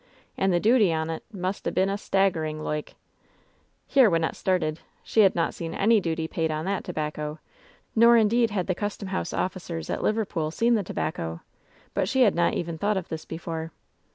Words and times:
And 0.35 0.51
the 0.51 0.59
duty 0.59 0.91
on 0.91 1.09
't 1.09 1.21
must 1.31 1.67
a 1.67 1.71
been 1.71 1.89
sta^ering 1.89 2.63
loike!" 2.63 2.95
Here 3.85 4.09
Wynnette 4.09 4.33
started. 4.33 4.79
She 5.03 5.19
had 5.19 5.35
not 5.35 5.53
seen 5.53 5.75
any 5.75 5.99
duty 5.99 6.27
paid 6.27 6.49
on 6.49 6.65
that 6.65 6.83
tobacco; 6.83 7.37
nor, 7.95 8.17
indeed, 8.17 8.49
had 8.49 8.65
the 8.65 8.73
custom 8.73 9.09
house 9.09 9.31
oflScers 9.31 9.91
at 9.91 10.01
Liverpool 10.01 10.49
seen 10.49 10.73
the 10.73 10.81
tobacco; 10.81 11.41
but 11.93 12.09
she 12.09 12.23
had 12.23 12.33
not 12.33 12.55
even 12.55 12.79
thought 12.79 12.97
of 12.97 13.09
this 13.09 13.25
before. 13.25 13.73